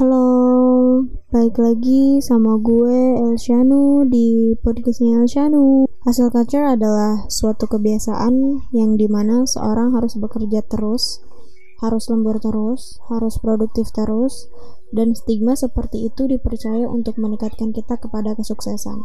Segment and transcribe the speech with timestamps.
[0.00, 5.92] Halo, balik lagi sama gue Elshanu di podcastnya Elshanu.
[6.08, 11.20] Hasil culture adalah suatu kebiasaan yang di mana seorang harus bekerja terus,
[11.84, 14.48] harus lembur terus, harus produktif terus,
[14.88, 19.04] dan stigma seperti itu dipercaya untuk meningkatkan kita kepada kesuksesan.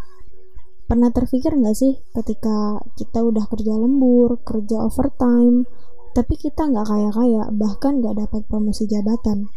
[0.87, 5.67] Pernah terpikir nggak sih ketika kita udah kerja lembur, kerja overtime,
[6.15, 9.51] tapi kita nggak kaya-kaya, bahkan nggak dapat promosi jabatan?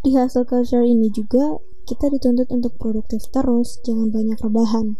[0.00, 4.96] Di hasil culture ini juga, kita dituntut untuk produktif terus, jangan banyak rebahan.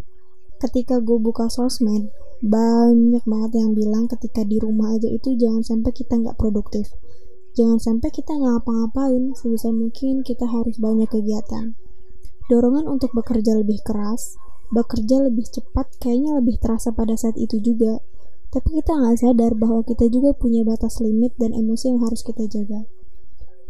[0.60, 2.12] Ketika gue buka sosmed,
[2.44, 6.92] banyak banget yang bilang ketika di rumah aja itu jangan sampai kita nggak produktif.
[7.56, 11.80] Jangan sampai kita nggak ngapa-ngapain, sebisa mungkin kita harus banyak kegiatan.
[12.52, 14.36] Dorongan untuk bekerja lebih keras,
[14.68, 18.04] bekerja lebih cepat kayaknya lebih terasa pada saat itu juga.
[18.52, 22.44] Tapi kita nggak sadar bahwa kita juga punya batas limit dan emosi yang harus kita
[22.44, 22.84] jaga.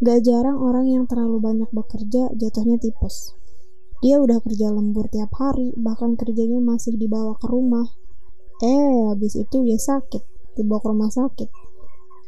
[0.00, 3.36] Gak jarang orang yang terlalu banyak bekerja jatuhnya tipes.
[4.00, 7.84] Dia udah kerja lembur tiap hari, bahkan kerjanya masih dibawa ke rumah.
[8.65, 10.24] Eh, habis itu dia sakit,
[10.57, 11.52] dibawa ke rumah sakit.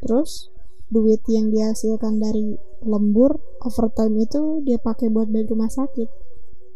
[0.05, 0.53] Terus,
[0.92, 6.12] duit yang dihasilkan dari lembur, overtime itu dia pakai buat bayar rumah sakit.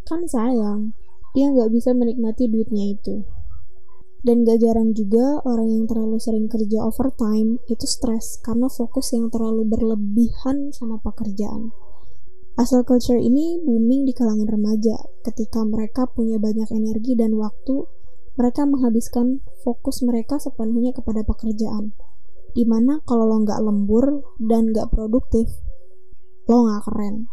[0.08, 0.96] Kan sayang,
[1.36, 3.20] dia nggak bisa menikmati duitnya itu.
[4.26, 9.30] Dan gak jarang juga orang yang terlalu sering kerja overtime itu stres karena fokus yang
[9.30, 11.70] terlalu berlebihan sama pekerjaan.
[12.58, 17.86] Asal culture ini booming di kalangan remaja ketika mereka punya banyak energi dan waktu,
[18.34, 21.94] mereka menghabiskan fokus mereka sepenuhnya kepada pekerjaan.
[22.50, 25.54] Di mana kalau lo nggak lembur dan nggak produktif,
[26.50, 27.30] lo nggak keren.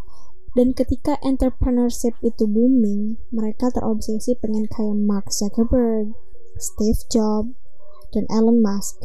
[0.54, 6.14] Dan ketika entrepreneurship itu booming, mereka terobsesi pengen kayak Mark Zuckerberg,
[6.58, 7.54] Steve Jobs,
[8.14, 9.02] dan Elon Musk.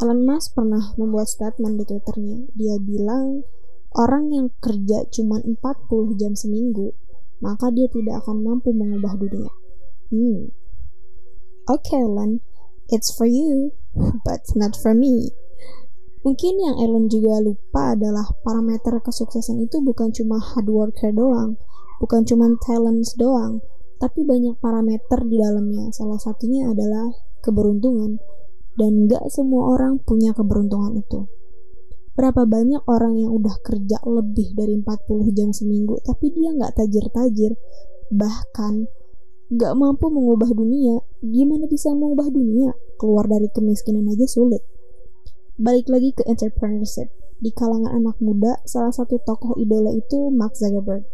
[0.00, 2.48] Elon Musk pernah membuat statement di Twitternya.
[2.56, 3.44] Dia bilang,
[3.96, 6.96] orang yang kerja cuma 40 jam seminggu,
[7.40, 9.52] maka dia tidak akan mampu mengubah dunia.
[10.12, 10.52] Hmm.
[11.66, 12.40] Oke, okay, Elon,
[12.88, 13.76] it's for you,
[14.26, 15.32] but not for me.
[16.26, 21.54] Mungkin yang Elon juga lupa adalah parameter kesuksesan itu bukan cuma hard worker doang,
[22.02, 23.62] bukan cuma talents doang,
[23.96, 25.88] tapi banyak parameter di dalamnya.
[25.92, 27.08] Salah satunya adalah
[27.40, 28.20] keberuntungan,
[28.76, 31.24] dan gak semua orang punya keberuntungan itu.
[32.16, 37.56] Berapa banyak orang yang udah kerja lebih dari 40 jam seminggu, tapi dia gak tajir-tajir,
[38.12, 38.88] bahkan
[39.52, 41.00] gak mampu mengubah dunia.
[41.24, 42.72] Gimana bisa mengubah dunia?
[43.00, 44.64] Keluar dari kemiskinan aja sulit.
[45.56, 47.08] Balik lagi ke entrepreneurship.
[47.36, 51.04] Di kalangan anak muda, salah satu tokoh idola itu Mark Zuckerberg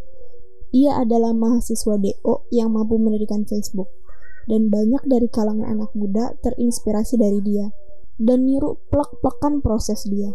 [0.73, 3.93] ia adalah mahasiswa DO yang mampu mendirikan Facebook,
[4.49, 7.71] dan banyak dari kalangan anak muda terinspirasi dari dia,
[8.17, 10.33] dan niru plek-plekan proses dia.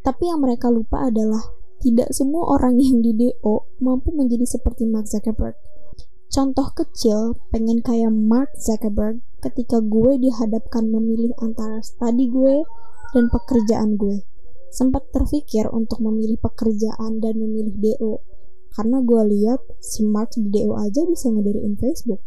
[0.00, 1.40] Tapi yang mereka lupa adalah
[1.80, 5.56] tidak semua orang yang di DO mampu menjadi seperti Mark Zuckerberg.
[6.30, 12.62] Contoh kecil pengen kayak Mark Zuckerberg ketika gue dihadapkan memilih antara studi gue
[13.16, 14.22] dan pekerjaan gue.
[14.70, 18.22] Sempat terpikir untuk memilih pekerjaan dan memilih DO,
[18.74, 22.22] karena gue lihat si Mark di DO aja bisa ngediriin Facebook.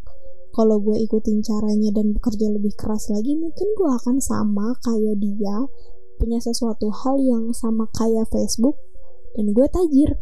[0.54, 5.66] Kalau gue ikutin caranya dan bekerja lebih keras lagi mungkin gue akan sama kayak dia
[6.22, 8.78] punya sesuatu hal yang sama kayak Facebook
[9.34, 10.20] dan gue tajir.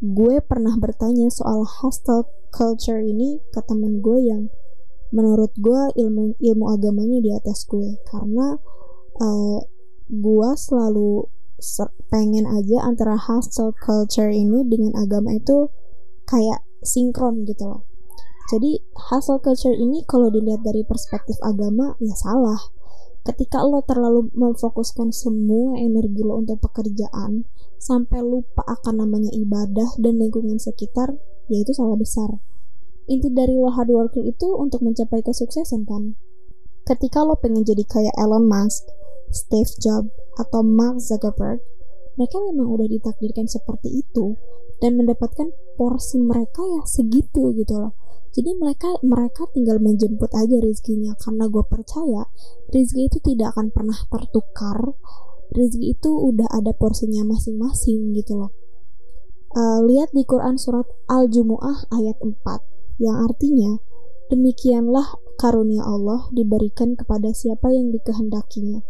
[0.00, 4.48] Gue pernah bertanya soal hustle culture ini ke temen gue yang
[5.12, 8.00] menurut gue ilmu ilmu agamanya di atas gue.
[8.08, 8.56] Karena
[9.20, 9.58] uh,
[10.08, 11.35] gue selalu
[12.12, 15.72] pengen aja antara hustle culture ini dengan agama itu
[16.28, 17.82] kayak sinkron gitu loh.
[18.46, 18.78] Jadi
[19.10, 22.60] hustle culture ini kalau dilihat dari perspektif agama ya salah.
[23.26, 27.42] Ketika lo terlalu memfokuskan semua energi lo untuk pekerjaan
[27.82, 31.18] sampai lupa akan namanya ibadah dan lingkungan sekitar,
[31.50, 32.38] ya itu salah besar.
[33.10, 36.14] Inti dari lo hard working itu untuk mencapai kesuksesan kan?
[36.86, 38.86] Ketika lo pengen jadi kayak Elon Musk,
[39.34, 41.64] Steve Jobs, atau Mark Zuckerberg,
[42.16, 44.36] mereka memang udah ditakdirkan seperti itu
[44.80, 47.92] dan mendapatkan porsi mereka ya segitu gitu loh.
[48.36, 52.28] Jadi mereka mereka tinggal menjemput aja rezekinya karena gue percaya
[52.68, 54.96] rezeki itu tidak akan pernah tertukar.
[55.52, 58.52] Rezeki itu udah ada porsinya masing-masing gitu loh.
[59.56, 63.80] Uh, lihat di Quran surat Al-Jumu'ah ayat 4 yang artinya
[64.28, 68.84] demikianlah karunia Allah diberikan kepada siapa yang dikehendakinya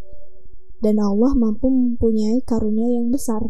[0.85, 3.41] dan Allah mampu mempunyai karunia yang besar.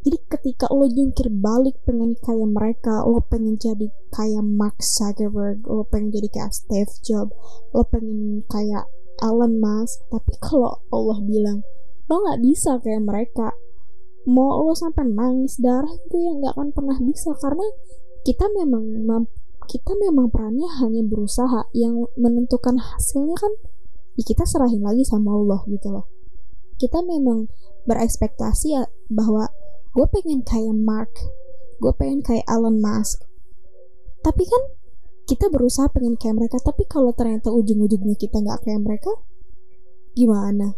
[0.00, 5.84] Jadi ketika lo jungkir balik pengen kayak mereka, lo pengen jadi kayak Mark Zuckerberg, lo
[5.84, 7.36] pengen jadi kayak Steve Jobs,
[7.76, 8.88] lo pengen kayak
[9.20, 11.60] Elon Musk, tapi kalau Allah bilang
[12.08, 13.52] lo nggak bisa kayak mereka,
[14.24, 17.36] mau lo sampai nangis darah itu ya nggak akan pernah bisa.
[17.36, 17.68] Karena
[18.24, 19.28] kita memang
[19.68, 21.68] kita memang perannya hanya berusaha.
[21.76, 23.52] Yang menentukan hasilnya kan
[24.16, 26.19] ya kita serahin lagi sama Allah gitu loh
[26.80, 27.52] kita memang
[27.84, 29.52] berekspektasi ya bahwa
[29.92, 31.12] gue pengen kayak Mark
[31.80, 33.24] gue pengen kayak Elon Musk.
[34.20, 34.62] Tapi kan
[35.24, 39.10] kita berusaha pengen kayak mereka tapi kalau ternyata ujung-ujungnya kita nggak kayak mereka
[40.12, 40.76] gimana?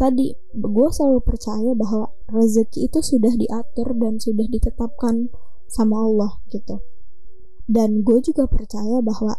[0.00, 5.28] Tadi gue selalu percaya bahwa rezeki itu sudah diatur dan sudah ditetapkan
[5.68, 6.80] sama Allah gitu.
[7.68, 9.36] Dan gue juga percaya bahwa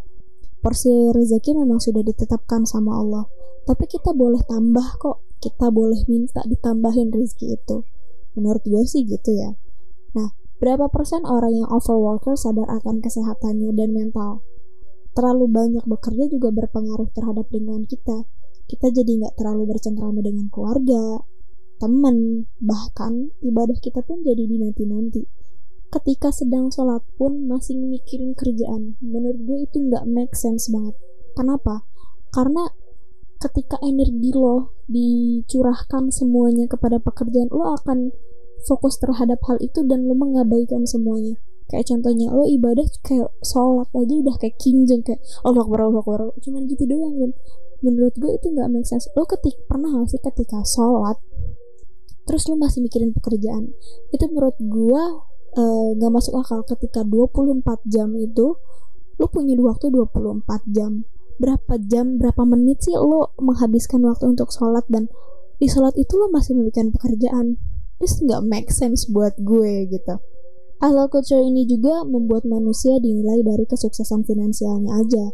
[0.61, 3.25] porsi rezeki memang sudah ditetapkan sama Allah.
[3.65, 7.87] Tapi kita boleh tambah kok kita boleh minta ditambahin rezeki itu
[8.35, 9.55] menurut gue sih gitu ya
[10.15, 14.43] nah berapa persen orang yang overworker sadar akan kesehatannya dan mental
[15.15, 18.27] terlalu banyak bekerja juga berpengaruh terhadap lingkungan kita
[18.69, 21.25] kita jadi nggak terlalu bercengkrama dengan keluarga,
[21.81, 25.25] teman, bahkan ibadah kita pun jadi dinanti-nanti.
[25.89, 28.93] Ketika sedang sholat pun masih mikirin kerjaan.
[29.01, 30.93] Menurut gue itu nggak make sense banget.
[31.33, 31.81] Kenapa?
[32.29, 32.69] Karena
[33.39, 38.11] ketika energi lo dicurahkan semuanya kepada pekerjaan, lo akan
[38.67, 41.39] fokus terhadap hal itu dan lo mengabaikan semuanya.
[41.71, 46.21] Kayak contohnya lo ibadah kayak sholat aja udah kayak kinjeng kayak Allah Akbar Allah Akbar.
[46.43, 47.31] Cuman gitu doang kan
[47.79, 49.07] menurut gue itu nggak make sense.
[49.15, 51.15] Lo ketik pernah gak sih ketika sholat
[52.27, 53.71] terus lo masih mikirin pekerjaan?
[54.11, 55.03] Itu menurut gue
[55.55, 56.65] eh, nggak uh, masuk akal.
[56.65, 58.57] Ketika 24 jam itu
[59.19, 60.43] lo punya waktu 24
[60.73, 61.05] jam
[61.39, 64.85] berapa jam berapa menit sih lo menghabiskan waktu untuk sholat?
[64.91, 65.07] Dan
[65.57, 67.57] di sholat itu lo masih memikirkan pekerjaan.
[67.99, 70.15] Itu nggak make sense buat gue gitu.
[70.79, 75.25] Halal culture ini juga membuat manusia dinilai dari kesuksesan finansialnya aja.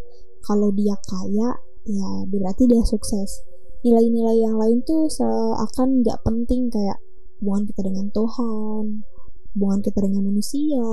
[0.41, 3.45] Kalau dia kaya, ya berarti dia sukses.
[3.85, 6.97] Nilai-nilai yang lain tuh seakan nggak penting kayak
[7.37, 9.05] hubungan kita dengan Tuhan
[9.55, 10.83] hubungan kita dengan manusia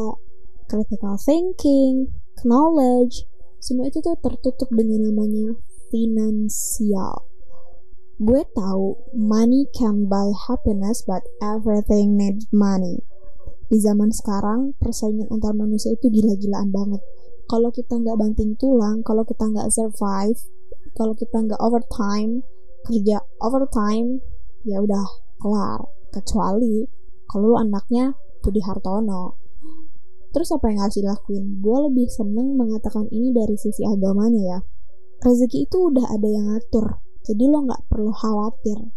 [0.70, 2.06] critical thinking
[2.46, 3.26] knowledge
[3.62, 5.54] semua itu tuh tertutup dengan namanya
[5.94, 7.30] finansial.
[8.18, 13.06] Gue tahu money can buy happiness but everything needs money.
[13.70, 16.98] Di zaman sekarang persaingan antar manusia itu gila-gilaan banget.
[17.46, 20.42] Kalau kita nggak banting tulang kalau kita nggak survive
[20.98, 22.42] kalau kita nggak overtime
[22.82, 24.18] kerja overtime
[24.66, 25.06] ya udah
[25.38, 25.86] kelar.
[26.10, 26.82] Kecuali
[27.30, 29.41] kalau lu anaknya Budi Hartono
[30.32, 34.58] terus apa yang harus dilakuin gue lebih seneng mengatakan ini dari sisi agamanya ya
[35.22, 38.90] rezeki itu udah ada yang ngatur jadi lo nggak perlu khawatir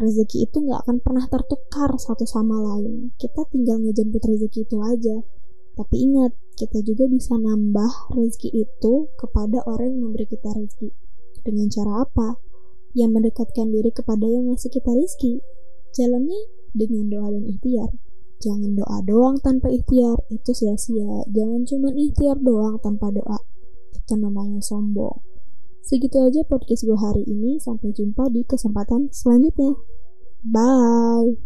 [0.00, 5.16] rezeki itu nggak akan pernah tertukar satu sama lain kita tinggal ngejemput rezeki itu aja
[5.76, 10.88] tapi ingat, kita juga bisa nambah rezeki itu kepada orang yang memberi kita rezeki.
[11.44, 12.40] Dengan cara apa?
[12.96, 15.44] Yang mendekatkan diri kepada yang ngasih kita rezeki.
[15.92, 16.40] Jalannya
[16.72, 17.92] dengan doa dan ikhtiar.
[18.36, 21.24] Jangan doa doang tanpa ikhtiar, itu sia-sia.
[21.32, 23.40] Jangan cuma ikhtiar doang tanpa doa.
[23.96, 25.24] Itu namanya sombong.
[25.86, 27.62] Segitu aja podcast gue hari ini.
[27.62, 29.78] Sampai jumpa di kesempatan selanjutnya.
[30.42, 31.45] Bye.